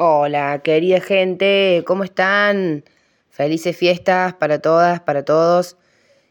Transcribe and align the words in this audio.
Hola, 0.00 0.60
querida 0.62 1.00
gente, 1.00 1.82
¿cómo 1.84 2.04
están? 2.04 2.84
Felices 3.30 3.76
fiestas 3.76 4.32
para 4.32 4.60
todas, 4.60 5.00
para 5.00 5.24
todos. 5.24 5.76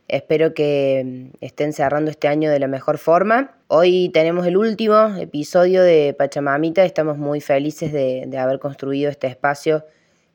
Espero 0.07 0.53
que 0.53 1.03
mm, 1.05 1.37
estén 1.41 1.73
cerrando 1.73 2.09
este 2.09 2.29
año 2.29 2.49
de 2.49 2.59
la 2.59 2.67
mejor 2.67 2.97
forma. 2.97 3.57
Hoy 3.67 4.09
tenemos 4.13 4.47
el 4.47 4.55
último 4.55 5.17
episodio 5.17 5.83
de 5.83 6.15
Pachamamita. 6.17 6.85
Estamos 6.85 7.17
muy 7.17 7.41
felices 7.41 7.91
de, 7.91 8.23
de 8.25 8.37
haber 8.37 8.59
construido 8.59 9.09
este 9.09 9.27
espacio 9.27 9.83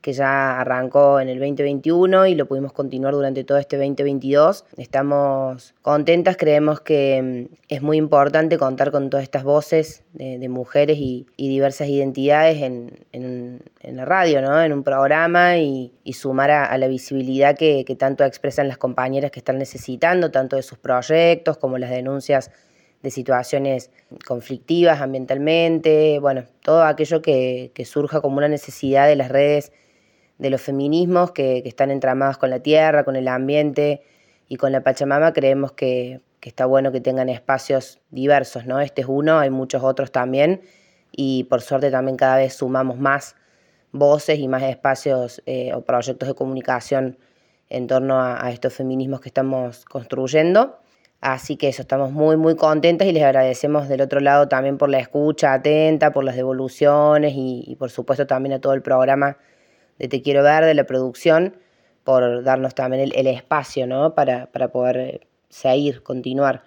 que 0.03 0.11
ya 0.11 0.59
arrancó 0.59 1.21
en 1.21 1.29
el 1.29 1.39
2021 1.39 2.27
y 2.27 2.35
lo 2.35 2.45
pudimos 2.45 2.73
continuar 2.73 3.13
durante 3.13 3.45
todo 3.45 3.57
este 3.57 3.77
2022. 3.77 4.65
Estamos 4.75 5.73
contentas, 5.81 6.35
creemos 6.35 6.81
que 6.81 7.47
mm, 7.49 7.55
es 7.69 7.81
muy 7.81 7.95
importante 7.97 8.57
contar 8.57 8.91
con 8.91 9.09
todas 9.09 9.23
estas 9.23 9.45
voces 9.45 10.03
de, 10.11 10.49
mujeres 10.49 10.97
y, 10.99 11.25
diversas 11.37 11.87
identidades 11.87 12.61
en, 12.61 13.61
la 13.81 14.03
radio, 14.03 14.41
¿no? 14.41 14.61
en 14.61 14.73
un 14.73 14.83
programa 14.83 15.57
y, 15.57 15.93
sumar 16.11 16.51
a, 16.51 16.77
la 16.77 16.87
visibilidad 16.89 17.55
que, 17.55 17.85
tanto 17.97 18.25
expresan 18.25 18.67
las 18.67 18.77
compañeras 18.77 19.31
que 19.31 19.39
están 19.39 19.57
necesitando, 19.57 20.31
tanto 20.31 20.57
de 20.57 20.63
sus 20.63 20.77
proyectos 20.79 21.57
como 21.57 21.77
las 21.77 21.91
denuncias 21.91 22.51
de 23.03 23.09
situaciones 23.09 23.89
conflictivas 24.25 24.99
ambientalmente, 24.99 26.19
bueno, 26.19 26.43
todo 26.61 26.83
aquello 26.83 27.21
que, 27.21 27.71
que, 27.73 27.85
surja 27.85 28.19
como 28.19 28.37
una 28.37 28.49
necesidad 28.49 29.07
de 29.07 29.15
las 29.15 29.29
redes 29.29 29.71
de 30.37 30.49
los 30.49 30.61
feminismos 30.61 31.31
que, 31.31 31.61
están 31.65 31.91
entramados 31.91 32.37
con 32.37 32.49
la 32.49 32.59
tierra, 32.59 33.03
con 33.03 33.15
el 33.15 33.27
ambiente 33.27 34.01
y 34.47 34.57
con 34.57 34.71
la 34.71 34.81
Pachamama, 34.81 35.33
creemos 35.33 35.71
que, 35.73 36.21
está 36.41 36.65
bueno 36.65 36.91
que 36.91 36.99
tengan 36.99 37.29
espacios 37.29 38.01
diversos, 38.11 38.65
¿no? 38.65 38.81
Este 38.81 39.01
es 39.01 39.07
uno, 39.09 39.39
hay 39.39 39.49
muchos 39.49 39.81
otros 39.81 40.11
también 40.11 40.61
y 41.09 41.45
por 41.45 41.61
suerte 41.61 41.89
también 41.89 42.17
cada 42.17 42.35
vez 42.35 42.55
sumamos 42.55 42.97
más 42.99 43.37
voces 43.93 44.39
y 44.39 44.49
más 44.49 44.61
espacios 44.63 45.41
eh, 45.45 45.73
o 45.73 45.85
proyectos 45.85 46.27
de 46.27 46.35
comunicación 46.35 47.17
en 47.69 47.87
torno 47.87 48.21
a, 48.21 48.51
estos 48.51 48.73
feminismos 48.73 49.21
que 49.21 49.29
estamos 49.29 49.85
construyendo. 49.85 50.79
Así 51.21 51.55
que 51.55 51.69
eso, 51.69 51.83
estamos 51.83 52.11
muy, 52.11 52.35
muy 52.35 52.57
contentas 52.57 53.07
y 53.07 53.13
les 53.13 53.23
agradecemos 53.23 53.87
del 53.87 54.01
otro 54.01 54.19
lado 54.19 54.49
también 54.49 54.77
por 54.77 54.89
la 54.89 54.99
escucha 54.99 55.53
atenta, 55.53 56.11
por 56.11 56.25
las 56.25 56.35
devoluciones 56.35 57.33
y, 57.35 57.63
y 57.65 57.75
por 57.77 57.89
supuesto 57.89 58.27
también 58.27 58.51
a 58.51 58.59
todo 58.59 58.73
el 58.73 58.81
programa 58.81 59.37
de 59.99 60.07
Te 60.07 60.21
Quiero 60.21 60.43
Ver, 60.43 60.65
de 60.65 60.73
la 60.73 60.85
producción, 60.85 61.55
por 62.03 62.43
darnos 62.43 62.75
también 62.75 63.11
el, 63.13 63.27
espacio 63.27 63.87
¿no? 63.87 64.13
para, 64.13 64.47
poder 64.71 64.97
eh, 64.97 65.19
seguir, 65.49 66.03
continuar. 66.03 66.63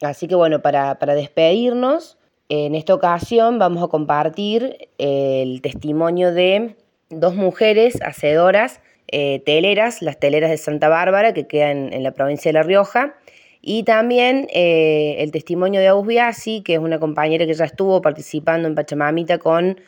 Así 0.00 0.28
que 0.28 0.34
bueno, 0.34 0.62
para, 0.62 0.96
despedirnos, 1.14 2.18
en 2.48 2.74
esta 2.74 2.94
ocasión 2.94 3.58
vamos 3.58 3.82
a 3.82 3.88
compartir 3.88 4.88
el 4.98 5.60
testimonio 5.60 6.32
de 6.32 6.76
dos 7.10 7.34
mujeres 7.34 7.98
hacedoras, 8.02 8.80
eh, 9.10 9.42
teleras, 9.44 10.02
las 10.02 10.18
teleras 10.18 10.50
de 10.50 10.58
Santa 10.58 10.88
Bárbara, 10.88 11.34
que 11.34 11.46
quedan 11.46 11.92
en 11.92 12.02
la 12.02 12.12
provincia 12.12 12.50
de 12.50 12.54
La 12.54 12.62
Rioja, 12.62 13.14
y 13.60 13.82
también 13.82 14.46
eh, 14.52 15.16
el 15.18 15.30
testimonio 15.30 15.80
de 15.80 15.88
Agus 15.88 16.06
Biasi, 16.06 16.62
que 16.62 16.74
es 16.74 16.78
una 16.78 16.98
compañera 16.98 17.44
que 17.46 17.54
ya 17.54 17.64
estuvo 17.64 18.00
participando 18.00 18.68
en 18.68 18.74
Pachamamita 18.74 19.38
con 19.38 19.80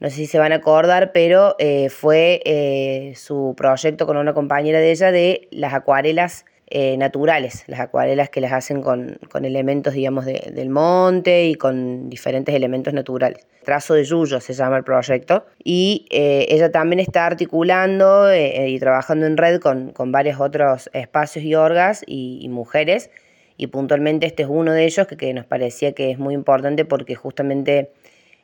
no 0.00 0.08
sé 0.08 0.16
si 0.16 0.26
se 0.26 0.38
van 0.38 0.52
a 0.52 0.56
acordar, 0.56 1.12
pero 1.12 1.56
eh, 1.58 1.90
fue 1.90 2.40
eh, 2.46 3.12
su 3.16 3.54
proyecto 3.54 4.06
con 4.06 4.16
una 4.16 4.32
compañera 4.32 4.80
de 4.80 4.90
ella 4.90 5.12
de 5.12 5.46
las 5.50 5.74
acuarelas 5.74 6.46
eh, 6.68 6.96
naturales, 6.96 7.64
las 7.66 7.80
acuarelas 7.80 8.30
que 8.30 8.40
las 8.40 8.52
hacen 8.52 8.80
con, 8.80 9.18
elementos, 9.44 9.92
digamos, 9.92 10.24
del 10.24 10.70
monte 10.70 11.48
y 11.48 11.54
con 11.54 12.08
diferentes 12.08 12.54
elementos 12.54 12.94
naturales. 12.94 13.46
Trazo 13.62 13.92
de 13.92 14.04
Yuyo 14.04 14.40
se 14.40 14.54
llama 14.54 14.78
el 14.78 14.84
proyecto. 14.84 15.44
Y 15.62 16.06
ella 16.10 16.70
también 16.70 17.00
está 17.00 17.26
articulando 17.26 18.28
y 18.34 18.78
trabajando 18.78 19.26
en 19.26 19.36
red 19.36 19.60
con, 19.60 19.92
varios 20.12 20.40
otros 20.40 20.88
espacios 20.94 21.44
y 21.44 21.54
orgas 21.56 22.04
y, 22.06 22.48
mujeres. 22.48 23.10
Y 23.56 23.66
puntualmente 23.66 24.26
este 24.26 24.44
es 24.44 24.48
uno 24.48 24.72
de 24.72 24.84
ellos 24.84 25.08
que 25.08 25.34
nos 25.34 25.44
parecía 25.44 25.92
que 25.92 26.12
es 26.12 26.18
muy 26.18 26.34
importante 26.34 26.84
porque 26.84 27.16
justamente 27.16 27.90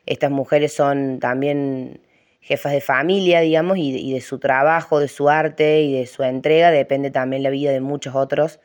estas 0.07 0.31
mujeres 0.31 0.73
son 0.73 1.19
también 1.19 1.99
jefas 2.47 2.71
de 2.71 2.81
familia, 2.81 3.41
digamos, 3.41 3.77
y, 3.77 4.13
de 4.13 4.21
su 4.21 4.39
trabajo, 4.39 5.01
de 5.01 5.09
su 5.09 5.29
arte 5.29 5.81
y 5.81 5.93
de 5.93 6.05
su 6.05 6.23
entrega 6.23 6.71
depende 6.71 7.11
también 7.11 7.43
la 7.43 7.49
vida 7.49 7.71
de 7.71 7.81
muchos 7.81 8.15
otros. 8.15 8.61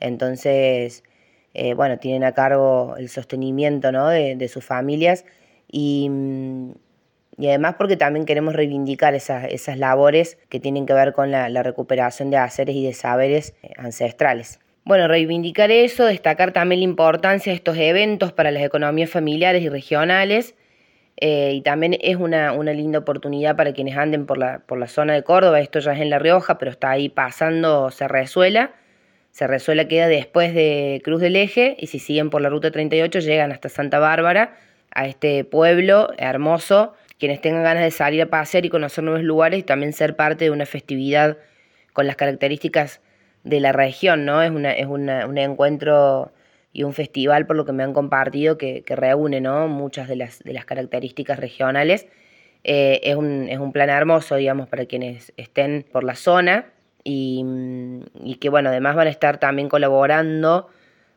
Entonces, 0.00 1.02
eh, 1.54 1.72
bueno, 1.72 1.98
tienen 1.98 2.24
a 2.24 2.32
cargo 2.32 2.94
el 2.98 3.08
sostenimiento 3.08 3.90
¿no? 3.90 4.08
de, 4.08 4.48
sus 4.48 4.64
familias 4.64 5.24
y, 5.66 6.10
además 7.38 7.76
porque 7.78 7.96
también 7.96 8.26
queremos 8.26 8.54
reivindicar 8.54 9.14
esas, 9.14 9.46
esas 9.50 9.78
labores 9.78 10.36
que 10.50 10.60
tienen 10.60 10.84
que 10.84 10.92
ver 10.92 11.14
con 11.14 11.30
la, 11.30 11.48
la 11.48 11.62
recuperación 11.62 12.28
de 12.30 12.36
haceres 12.36 12.76
y 12.76 12.84
de 12.84 12.92
saberes 12.92 13.54
eh, 13.62 13.70
ancestrales. 13.78 14.60
Bueno, 14.84 15.08
reivindicar 15.08 15.70
eso, 15.70 16.04
destacar 16.04 16.52
también 16.52 16.80
la 16.80 16.84
importancia 16.84 17.50
de 17.50 17.56
estos 17.56 17.78
eventos 17.78 18.32
para 18.32 18.50
las 18.50 18.62
economías 18.62 19.08
familiares 19.08 19.62
y 19.62 19.70
regionales 19.70 20.54
eh, 21.16 21.52
y 21.54 21.60
también 21.60 21.96
es 22.00 22.16
una, 22.16 22.52
linda 22.72 22.98
oportunidad 22.98 23.56
para 23.56 23.72
quienes 23.72 23.96
anden 23.96 24.26
por 24.26 24.38
la, 24.38 24.60
por 24.60 24.78
la 24.78 24.88
zona 24.88 25.12
de 25.14 25.22
Córdoba. 25.22 25.60
Esto 25.60 25.78
ya 25.78 25.92
es 25.92 26.00
en 26.00 26.10
La 26.10 26.18
Rioja, 26.18 26.58
pero 26.58 26.70
está 26.70 26.90
ahí 26.90 27.08
pasando 27.08 27.90
Cerrezuela. 27.90 28.72
Cerrezuela 29.30 29.88
queda 29.88 30.08
después 30.08 30.54
de 30.54 31.00
Cruz 31.04 31.20
del 31.20 31.36
Eje 31.36 31.76
y 31.78 31.86
si 31.86 31.98
siguen 31.98 32.28
por 32.28 32.42
la 32.42 32.48
ruta 32.48 32.70
38 32.70 33.20
llegan 33.20 33.52
hasta 33.52 33.68
Santa 33.68 33.98
Bárbara, 33.98 34.56
a 34.90 35.06
este 35.06 35.44
pueblo 35.44 36.10
hermoso. 36.18 36.94
Quienes 37.18 37.40
tengan 37.40 37.62
ganas 37.62 37.84
de 37.84 37.92
salir 37.92 38.22
a 38.22 38.26
pasear 38.26 38.64
y 38.66 38.68
conocer 38.68 39.04
nuevos 39.04 39.22
lugares 39.22 39.60
y 39.60 39.62
también 39.62 39.92
ser 39.92 40.16
parte 40.16 40.44
de 40.44 40.50
una 40.50 40.66
festividad 40.66 41.38
con 41.92 42.06
las 42.06 42.16
características 42.16 43.00
de 43.44 43.60
la 43.60 43.72
región, 43.72 44.24
¿no? 44.24 44.42
Es, 44.42 44.50
una, 44.50 44.72
es 44.72 44.86
un 44.86 45.08
encuentro 45.38 46.32
y 46.72 46.84
un 46.84 46.92
festival, 46.92 47.46
por 47.46 47.56
lo 47.56 47.64
que 47.64 47.72
me 47.72 47.82
han 47.82 47.92
compartido, 47.92 48.56
que, 48.56 48.82
reúne 48.88 49.40
¿no? 49.40 49.68
muchas 49.68 50.08
de 50.08 50.16
las, 50.16 50.40
de 50.40 50.52
las 50.52 50.64
características 50.64 51.38
regionales. 51.38 52.06
Eh, 52.64 53.00
es, 53.02 53.16
un, 53.16 53.48
es, 53.48 53.58
un, 53.58 53.72
plan 53.72 53.90
hermoso, 53.90 54.36
digamos, 54.36 54.68
para 54.68 54.86
quienes 54.86 55.32
estén 55.36 55.84
por 55.90 56.04
la 56.04 56.14
zona 56.14 56.66
y, 57.04 57.44
y, 58.22 58.36
que, 58.36 58.48
bueno, 58.48 58.70
además 58.70 58.94
van 58.94 59.08
a 59.08 59.10
estar 59.10 59.38
también 59.38 59.68
colaborando 59.68 60.68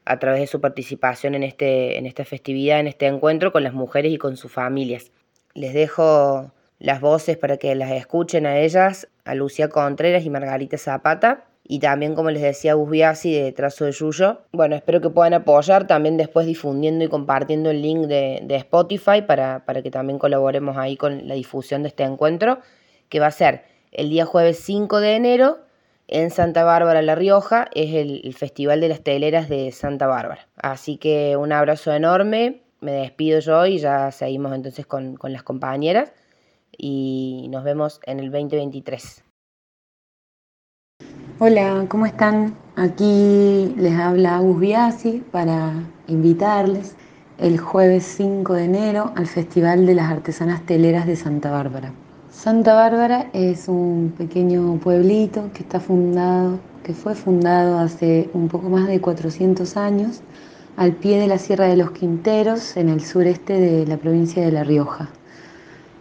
a 0.06 0.20
través 0.20 0.42
de 0.42 0.48
su 0.48 0.60
participación 0.60 1.36
en, 1.36 1.44
este, 1.44 1.98
en 1.98 2.06
esta 2.06 2.26
festividad, 2.26 2.80
en 2.80 2.88
este 2.88 3.08
encuentro 3.08 3.52
con 3.52 3.64
las 3.64 3.74
mujeres 3.74 4.12
y 4.12 4.18
con 4.18 4.38
sus 4.38 4.52
familias. 4.52 5.12
Les 5.54 5.74
dejo 5.74 6.52
las 6.80 7.00
voces 7.00 7.38
para 7.38 7.58
que 7.58 7.74
las 7.76 7.92
escuchen 7.92 8.46
a 8.46 8.60
ellas, 8.60 9.08
a 9.24 9.36
Lucía 9.36 9.70
Contreras 9.70 10.26
y 10.26 10.30
Margarita 10.30 10.78
Zapata 10.78 11.46
y 11.68 11.80
también, 11.80 12.14
como 12.14 12.30
les 12.30 12.44
decía, 12.44 12.76
Busbiasi 12.76 13.34
de 13.34 13.52
Trazo 13.52 13.86
de 13.86 13.92
Yuyo. 13.92 14.42
Bueno, 14.52 14.76
espero 14.76 15.02
que 15.02 15.10
puedan 15.10 15.34
apoyar 15.34 15.88
también 15.88 16.16
después 16.16 16.46
difundiendo 16.46 17.04
y 17.04 17.08
compartiendo 17.08 17.72
el 17.72 17.82
link 17.82 18.02
de, 18.06 18.46
Spotify 18.50 19.24
para, 19.24 19.66
para, 19.66 19.82
que 19.82 19.90
también 19.90 20.20
colaboremos 20.20 20.78
ahí 20.78 20.96
con 20.96 21.28
la 21.28 21.34
difusión 21.34 21.82
de 21.82 21.88
este 21.88 22.04
encuentro, 22.04 22.60
que 23.10 23.20
va 23.20 23.28
a 23.28 23.32
ser 23.32 23.64
el 23.92 24.12
día 24.12 24.26
jueves 24.26 24.60
5 24.60 25.00
de 25.00 25.16
enero 25.16 25.58
en 26.08 26.30
Santa 26.30 26.64
Bárbara, 26.64 27.02
La 27.02 27.16
Rioja. 27.16 27.68
Es 27.74 27.96
el, 27.96 28.32
Festival 28.36 28.80
de 28.80 28.90
las 28.90 29.02
Teleras 29.02 29.50
de 29.50 29.72
Santa 29.72 30.06
Bárbara. 30.06 30.48
Así 30.58 30.98
que 30.98 31.36
un 31.36 31.52
abrazo 31.52 31.92
enorme. 31.94 32.62
Me 32.80 32.92
despido 32.92 33.40
yo 33.40 33.66
y 33.66 33.80
ya 33.80 34.12
seguimos 34.12 34.54
entonces 34.54 34.86
con, 34.86 35.16
con 35.16 35.34
las 35.34 35.42
compañeras. 35.42 36.14
Y 36.78 37.48
nos 37.50 37.64
vemos 37.64 38.02
en 38.06 38.20
el 38.20 38.30
2023. 38.32 39.24
Hola, 41.38 41.86
¿cómo 41.90 42.06
están? 42.06 42.56
Aquí 42.78 43.76
les 43.76 43.94
habla 44.00 44.38
Agus 44.38 44.58
Biasi 44.58 45.22
para 45.34 45.74
invitarles 46.08 46.96
el 47.38 47.60
jueves 47.60 48.06
5 48.06 48.54
de 48.54 48.64
enero 48.64 49.12
al 49.18 49.28
Festival 49.28 49.86
de 49.86 49.96
las 49.96 50.10
Artesanas 50.10 50.66
Teleras 50.66 51.06
de 51.06 51.18
Santa 51.18 51.52
Bárbara. 51.52 51.92
Santa 52.32 52.74
Bárbara 52.74 53.28
es 53.34 53.68
un 53.68 54.14
pequeño 54.18 54.78
pueblito 54.78 55.50
que 55.54 55.64
está 55.64 55.82
fundado, 55.82 56.58
que 56.86 56.94
fue 56.94 57.16
fundado 57.16 57.80
hace 57.80 58.30
un 58.32 58.48
poco 58.48 58.70
más 58.70 58.88
de 58.88 59.02
400 59.02 59.76
años 59.76 60.22
al 60.78 60.94
pie 60.94 61.20
de 61.20 61.28
la 61.28 61.38
Sierra 61.38 61.66
de 61.66 61.76
los 61.76 61.92
Quinteros 61.92 62.78
en 62.78 62.88
el 62.88 63.02
sureste 63.02 63.60
de 63.60 63.86
la 63.86 63.98
provincia 63.98 64.42
de 64.42 64.54
La 64.54 64.64
Rioja. 64.64 65.10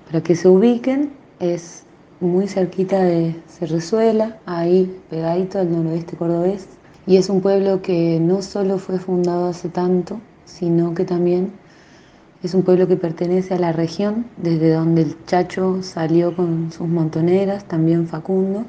Para 0.06 0.22
que 0.22 0.36
se 0.36 0.46
ubiquen, 0.46 1.10
es 1.40 1.82
muy 2.24 2.48
cerquita 2.48 3.02
de 3.02 3.36
Cerrezuela, 3.48 4.38
ahí 4.46 5.00
pegadito 5.10 5.58
al 5.58 5.70
noroeste 5.70 6.16
cordobés. 6.16 6.66
Y 7.06 7.16
es 7.16 7.28
un 7.28 7.40
pueblo 7.40 7.82
que 7.82 8.18
no 8.20 8.42
solo 8.42 8.78
fue 8.78 8.98
fundado 8.98 9.46
hace 9.46 9.68
tanto, 9.68 10.20
sino 10.44 10.94
que 10.94 11.04
también 11.04 11.52
es 12.42 12.54
un 12.54 12.62
pueblo 12.62 12.88
que 12.88 12.96
pertenece 12.96 13.54
a 13.54 13.58
la 13.58 13.72
región, 13.72 14.26
desde 14.36 14.72
donde 14.72 15.02
el 15.02 15.24
Chacho 15.24 15.82
salió 15.82 16.34
con 16.34 16.72
sus 16.72 16.88
montoneras, 16.88 17.64
también 17.64 18.06
Facundo, 18.06 18.64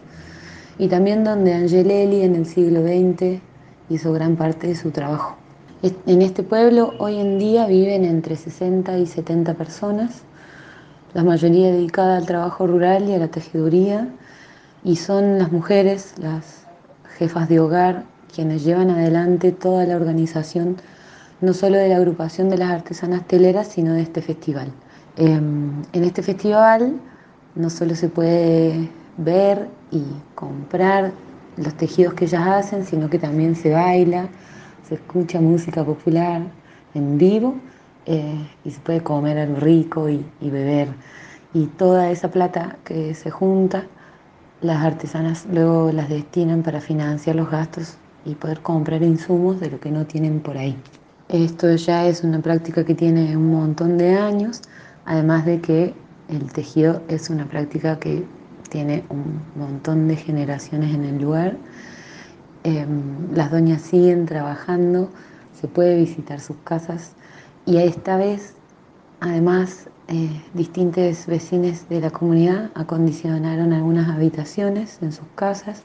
y 0.78 0.88
también 0.88 1.24
donde 1.24 1.54
Angelelli 1.54 2.22
en 2.22 2.36
el 2.36 2.46
siglo 2.46 2.82
XX 2.82 3.42
hizo 3.90 4.14
gran 4.14 4.36
parte 4.36 4.68
de 4.68 4.76
su 4.76 4.92
trabajo. 4.92 5.36
En 6.08 6.22
este 6.22 6.42
pueblo 6.42 6.94
hoy 7.00 7.18
en 7.18 7.38
día 7.38 7.68
viven 7.68 8.06
entre 8.06 8.36
60 8.36 8.98
y 8.98 9.06
70 9.06 9.54
personas 9.54 10.24
la 11.16 11.24
mayoría 11.24 11.72
dedicada 11.72 12.18
al 12.18 12.26
trabajo 12.26 12.68
rural 12.68 13.08
y 13.08 13.14
a 13.14 13.18
la 13.18 13.30
tejeduría, 13.30 14.10
y 14.84 14.98
son 14.98 15.40
las 15.40 15.50
mujeres, 15.50 16.14
las 16.18 16.68
jefas 17.18 17.48
de 17.48 17.62
hogar, 17.62 18.04
quienes 18.34 18.66
llevan 18.66 18.90
adelante 18.90 19.54
toda 19.54 19.86
la 19.86 19.96
organización, 19.96 20.76
no 21.40 21.54
solo 21.54 21.78
de 21.78 21.88
la 21.88 21.96
agrupación 21.96 22.50
de 22.50 22.58
las 22.58 22.70
artesanas 22.70 23.26
teleras, 23.28 23.70
sino 23.70 23.94
de 23.94 24.02
este 24.02 24.22
festival. 24.22 24.74
Em, 25.16 25.84
en 25.94 26.04
este 26.04 26.22
festival 26.22 27.00
no 27.56 27.70
solo 27.70 27.96
se 27.96 28.10
puede 28.10 28.90
ver 29.16 29.70
y 29.92 30.04
comprar 30.36 31.14
los 31.56 31.74
tejidos 31.76 32.14
que 32.14 32.26
ellas 32.26 32.46
hacen, 32.46 32.86
sino 32.86 33.10
que 33.10 33.20
también 33.20 33.56
se 33.56 33.72
baila, 33.72 34.28
se 34.86 34.96
escucha 34.96 35.40
música 35.40 35.86
popular 35.86 36.42
en 36.94 37.18
vivo 37.18 37.56
eh, 38.06 38.48
y 38.64 38.72
se 38.72 38.80
puede 38.80 39.02
comer 39.02 39.38
algo 39.38 39.60
rico 39.60 40.10
y, 40.10 40.26
y 40.42 40.50
beber. 40.50 40.90
Y 41.54 41.68
toda 41.68 42.12
esa 42.12 42.30
plata 42.32 42.78
que 42.84 43.16
se 43.16 43.32
junta, 43.32 43.86
las 44.62 44.84
artesanas 44.84 45.46
luego 45.52 45.92
las 45.92 46.10
destinan 46.10 46.64
para 46.64 46.82
financiar 46.82 47.36
los 47.36 47.50
gastos 47.50 47.98
y 48.26 48.36
poder 48.36 48.62
comprar 48.62 49.04
insumos 49.04 49.60
de 49.60 49.70
lo 49.70 49.80
que 49.80 49.92
no 49.92 50.06
tienen 50.06 50.40
por 50.40 50.58
ahí. 50.58 50.76
Esto 51.30 51.74
ya 51.76 52.08
es 52.08 52.24
una 52.24 52.42
práctica 52.42 52.84
que 52.84 52.94
tiene 52.94 53.36
un 53.36 53.52
montón 53.52 53.98
de 53.98 54.16
años, 54.16 54.62
además 55.06 55.46
de 55.46 55.60
que 55.60 55.94
el 56.30 56.52
tejido 56.52 57.02
es 57.08 57.30
una 57.30 57.46
práctica 57.46 58.00
que 58.00 58.24
tiene 58.70 59.04
un 59.10 59.42
montón 59.56 60.08
de 60.08 60.16
generaciones 60.16 60.94
en 60.94 61.04
el 61.04 61.22
lugar. 61.22 61.58
Em, 62.64 63.34
las 63.34 63.52
doñas 63.52 63.82
siguen 63.82 64.26
trabajando, 64.26 65.10
se 65.54 65.68
puede 65.68 65.96
visitar 65.98 66.40
sus 66.40 66.58
casas 66.58 67.14
y 67.66 67.78
esta 67.78 68.18
vez, 68.18 68.54
además, 69.20 69.90
eh, 70.08 70.30
distintos 70.54 71.26
vecinos 71.26 71.90
de 71.90 72.00
la 72.00 72.12
comunidad 72.12 72.70
acondicionaron 72.76 73.74
algunas 73.74 74.08
habitaciones 74.08 75.00
en 75.02 75.12
sus 75.12 75.26
casas 75.36 75.82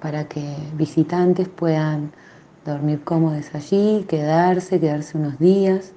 para 0.00 0.24
que 0.24 0.56
visitantes 0.78 1.48
puedan 1.48 2.10
dormir 2.64 3.02
cómodos 3.04 3.54
allí, 3.54 4.06
quedarse, 4.08 4.80
quedarse 4.80 5.18
unos 5.18 5.38
días. 5.38 5.92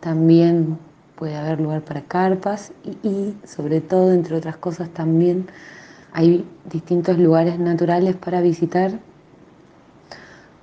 También 0.00 0.78
puede 1.16 1.36
haber 1.36 1.60
lugar 1.60 1.82
para 1.82 2.02
carpas 2.02 2.72
y, 3.02 3.34
sobre 3.44 3.80
todo, 3.80 4.12
entre 4.12 4.36
otras 4.36 4.58
cosas, 4.58 4.90
también 4.90 5.46
hay 6.12 6.44
distintos 6.70 7.18
lugares 7.18 7.58
naturales 7.58 8.16
para 8.16 8.40
visitar. 8.42 9.00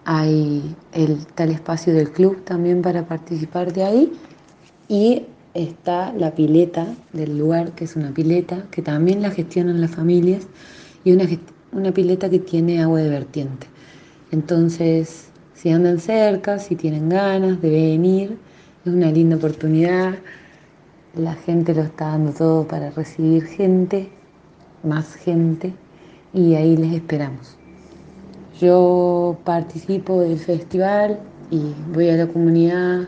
Hay 0.05 0.75
el 0.93 1.25
tal 1.27 1.49
espacio 1.49 1.93
del 1.93 2.11
club 2.11 2.43
también 2.43 2.81
para 2.81 3.07
participar 3.07 3.73
de 3.73 3.83
ahí 3.83 4.13
y 4.87 5.23
está 5.55 6.13
la 6.13 6.31
pileta 6.35 6.85
del 7.13 7.37
lugar, 7.37 7.71
que 7.71 7.85
es 7.85 7.95
una 7.95 8.13
pileta 8.13 8.65
que 8.71 8.81
también 8.81 9.21
la 9.21 9.31
gestionan 9.31 9.81
las 9.81 9.91
familias 9.91 10.47
y 11.03 11.11
una, 11.11 11.25
una 11.71 11.91
pileta 11.91 12.29
que 12.29 12.39
tiene 12.39 12.81
agua 12.81 12.99
de 12.99 13.09
vertiente. 13.09 13.67
Entonces, 14.31 15.29
si 15.53 15.69
andan 15.69 15.99
cerca, 15.99 16.59
si 16.59 16.75
tienen 16.75 17.09
ganas 17.09 17.61
de 17.61 17.69
venir, 17.69 18.37
es 18.85 18.93
una 18.93 19.11
linda 19.11 19.37
oportunidad. 19.37 20.15
La 21.15 21.33
gente 21.33 21.73
lo 21.73 21.81
está 21.81 22.09
dando 22.09 22.31
todo 22.31 22.67
para 22.67 22.91
recibir 22.91 23.45
gente, 23.45 24.09
más 24.83 25.15
gente, 25.15 25.73
y 26.33 26.55
ahí 26.55 26.75
les 26.77 26.93
esperamos. 26.93 27.57
Yo 28.59 29.37
participo 29.43 30.21
del 30.21 30.39
festival 30.39 31.19
y 31.51 31.73
voy 31.93 32.09
a 32.09 32.15
la 32.15 32.27
comunidad 32.27 33.07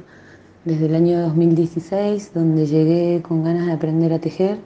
desde 0.66 0.88
el 0.88 0.96
año 0.96 1.22
2016, 1.22 2.34
donde 2.34 2.66
llegué 2.66 3.22
con 3.22 3.44
ganas 3.44 3.68
de 3.68 3.74
aprender 3.74 4.14
a 4.14 4.20
tejer. 4.20 4.60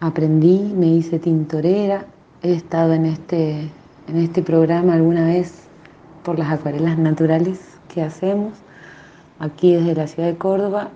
Aprendí, 0.00 0.72
me 0.76 0.86
hice 0.86 1.18
tintorera, 1.18 2.06
he 2.42 2.52
estado 2.52 2.92
en 2.92 3.06
este, 3.06 3.70
en 4.08 4.16
este 4.16 4.42
programa 4.42 4.94
alguna 4.94 5.24
vez 5.24 5.64
por 6.22 6.38
las 6.38 6.50
acuarelas 6.50 6.98
naturales 6.98 7.60
que 7.92 8.02
hacemos 8.02 8.52
aquí 9.38 9.74
desde 9.74 9.94
la 9.94 10.06
ciudad 10.06 10.28
de 10.28 10.36
Córdoba 10.36 10.90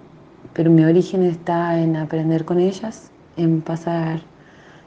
pero 0.53 0.71
mi 0.71 0.85
origen 0.85 1.23
está 1.23 1.81
en 1.81 1.97
aprender 1.97 2.45
con 2.45 2.59
ellas, 2.59 3.11
en 3.37 3.61
pasar, 3.61 4.21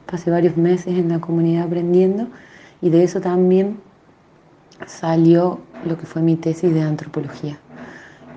pasé 0.06 0.30
varios 0.30 0.56
meses 0.56 0.98
en 0.98 1.08
la 1.08 1.20
comunidad 1.20 1.64
aprendiendo 1.64 2.28
y 2.84 2.90
de 2.90 3.02
eso 3.02 3.18
también 3.18 3.78
salió 4.86 5.58
lo 5.86 5.96
que 5.96 6.04
fue 6.04 6.20
mi 6.20 6.36
tesis 6.36 6.72
de 6.74 6.82
antropología 6.82 7.58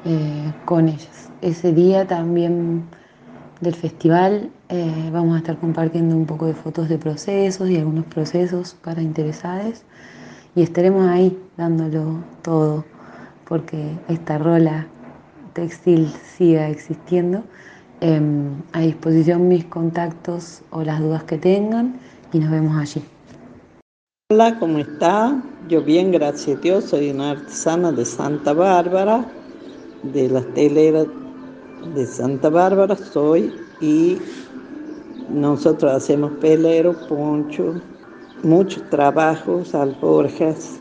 eh, 0.06 0.54
con 0.64 0.88
ellas. 0.88 1.30
Ese 1.42 1.74
día 1.74 2.08
también 2.08 2.84
del 3.60 3.76
festival 3.76 4.50
eh, 4.70 5.10
vamos 5.12 5.36
a 5.36 5.40
estar 5.40 5.58
compartiendo 5.58 6.16
un 6.16 6.26
poco 6.26 6.46
de 6.46 6.54
fotos 6.54 6.88
de 6.88 6.98
procesos 6.98 7.70
y 7.70 7.76
algunos 7.76 8.06
procesos 8.06 8.74
para 8.82 9.02
interesados 9.02 9.84
y 10.56 10.62
estaremos 10.62 11.06
ahí 11.10 11.38
dándolo 11.58 12.24
todo 12.42 12.86
porque 13.50 13.98
esta 14.08 14.38
rola 14.38 14.88
textil 15.52 16.10
siga 16.38 16.70
existiendo. 16.70 17.44
Em, 18.00 18.62
a 18.72 18.80
disposición 18.80 19.50
mis 19.50 19.66
contactos 19.66 20.62
o 20.70 20.84
las 20.84 21.02
dudas 21.02 21.24
que 21.24 21.38
tengan 21.38 21.96
y 22.32 22.40
nos 22.40 22.52
vemos 22.52 22.78
allí. 22.78 23.04
Hola, 24.30 24.60
¿cómo 24.60 24.80
está? 24.80 25.42
Yo 25.70 25.82
bien, 25.82 26.12
gracias 26.12 26.58
a 26.58 26.60
Dios, 26.60 26.84
soy 26.84 27.12
una 27.12 27.32
artesana 27.32 27.94
de 27.94 28.04
Santa 28.04 28.52
Bárbara, 28.52 29.26
de 30.04 30.28
las 30.28 30.46
teleras 30.54 31.08
de 31.96 32.06
Santa 32.06 32.50
Bárbara 32.50 32.98
soy 32.98 33.54
y 33.80 34.18
nosotros 35.30 35.94
hacemos 35.94 36.34
pelero, 36.42 36.94
poncho, 37.08 37.76
muchos 38.44 38.84
trabajos, 38.90 39.74
alforjas, 39.74 40.78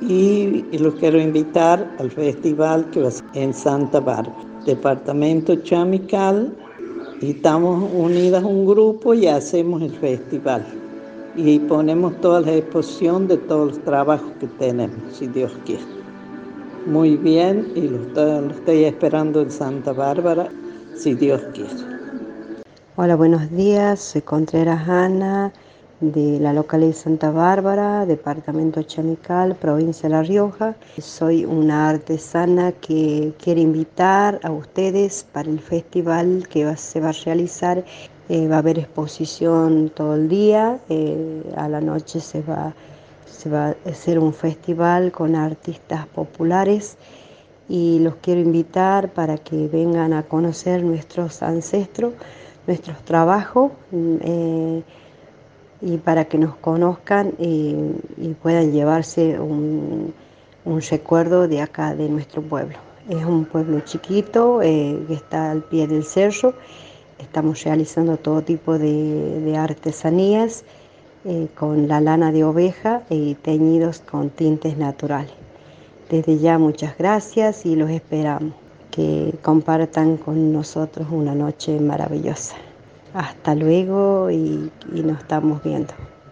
y, 0.00 0.64
los 0.78 0.94
quiero 0.94 1.20
invitar 1.20 1.86
al 1.98 2.10
festival 2.10 2.88
que 2.92 3.02
va 3.02 3.08
a 3.08 3.10
ser 3.10 3.26
en 3.34 3.52
Santa 3.52 4.00
Bárbara, 4.00 4.42
departamento 4.64 5.54
Chamical, 5.56 6.56
y 7.20 7.32
estamos 7.32 7.90
unidas 7.92 8.42
un 8.42 8.64
grupo 8.64 9.12
y 9.12 9.26
hacemos 9.26 9.82
el 9.82 9.92
festival. 9.98 10.64
Y 11.36 11.58
ponemos 11.60 12.20
toda 12.20 12.40
la 12.40 12.52
exposición 12.52 13.28
de 13.28 13.36
todos 13.36 13.68
los 13.68 13.84
trabajos 13.84 14.30
que 14.40 14.46
tenemos, 14.46 14.98
si 15.12 15.26
Dios 15.28 15.52
quiere. 15.64 15.84
Muy 16.86 17.16
bien, 17.16 17.70
y 17.74 17.82
lo 17.82 17.98
estoy, 18.02 18.82
lo 18.82 18.86
esperando 18.88 19.42
en 19.42 19.50
Santa 19.50 19.92
Bárbara, 19.92 20.48
si 20.96 21.14
Dios 21.14 21.40
quiere. 21.54 21.70
Hola, 22.96 23.16
buenos 23.16 23.50
días, 23.50 24.00
soy 24.00 24.22
Contreras 24.22 24.88
Ana 24.88 25.52
de 26.00 26.40
la 26.40 26.54
localidad 26.54 26.88
de 26.88 26.94
Santa 26.94 27.30
Bárbara, 27.30 28.06
departamento 28.06 28.82
Chamical, 28.82 29.54
provincia 29.54 30.08
de 30.08 30.14
La 30.14 30.22
Rioja. 30.22 30.74
Soy 30.98 31.44
una 31.44 31.90
artesana 31.90 32.72
que 32.72 33.34
quiere 33.38 33.60
invitar 33.60 34.40
a 34.42 34.50
ustedes 34.50 35.26
para 35.30 35.50
el 35.50 35.60
festival 35.60 36.48
que 36.48 36.74
se 36.76 37.00
va 37.00 37.10
a 37.10 37.24
realizar. 37.24 37.84
Eh, 38.32 38.46
va 38.46 38.56
a 38.56 38.58
haber 38.60 38.78
exposición 38.78 39.90
todo 39.92 40.14
el 40.14 40.28
día, 40.28 40.78
eh, 40.88 41.42
a 41.56 41.68
la 41.68 41.80
noche 41.80 42.20
se 42.20 42.42
va, 42.42 42.72
se 43.26 43.50
va 43.50 43.70
a 43.70 43.90
hacer 43.90 44.20
un 44.20 44.32
festival 44.32 45.10
con 45.10 45.34
artistas 45.34 46.06
populares 46.06 46.96
y 47.68 47.98
los 47.98 48.14
quiero 48.22 48.40
invitar 48.40 49.08
para 49.08 49.36
que 49.36 49.66
vengan 49.66 50.12
a 50.12 50.22
conocer 50.22 50.84
nuestros 50.84 51.42
ancestros, 51.42 52.12
nuestros 52.68 53.02
trabajos. 53.02 53.72
Eh, 53.92 54.82
y 55.82 55.96
para 55.96 56.26
que 56.26 56.38
nos 56.38 56.54
conozcan 56.54 57.32
y, 57.36 57.74
puedan 58.42 58.70
llevarse 58.70 59.40
un, 59.40 60.14
recuerdo 60.88 61.48
de 61.48 61.62
acá, 61.62 61.96
de 61.96 62.08
nuestro 62.08 62.42
pueblo. 62.42 62.76
Es 63.08 63.24
un 63.24 63.44
pueblo 63.44 63.80
chiquito 63.80 64.60
que 64.60 65.14
está 65.14 65.50
al 65.50 65.64
pie 65.64 65.88
del 65.88 66.04
cerro. 66.04 66.54
Estamos 67.20 67.62
realizando 67.64 68.16
todo 68.16 68.42
tipo 68.42 68.78
de, 68.78 69.54
artesanías 69.56 70.64
eh, 71.24 71.48
con 71.54 71.86
la 71.86 72.00
lana 72.00 72.32
de 72.32 72.44
oveja 72.44 73.02
y 73.10 73.34
teñidos 73.34 74.00
con 74.00 74.30
tintes 74.30 74.78
naturales. 74.78 75.32
Desde 76.08 76.38
ya 76.38 76.58
muchas 76.58 76.96
gracias 76.98 77.66
y 77.66 77.76
los 77.76 77.90
esperamos 77.90 78.54
que 78.90 79.34
compartan 79.42 80.16
con 80.16 80.52
nosotros 80.52 81.06
una 81.10 81.34
noche 81.34 81.78
maravillosa. 81.78 82.56
Hasta 83.14 83.54
luego 83.54 84.30
y, 84.30 84.70
nos 84.92 85.18
estamos 85.18 85.62
viendo. 85.62 85.94